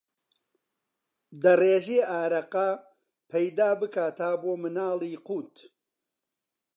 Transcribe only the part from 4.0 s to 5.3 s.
تا بۆ مناڵی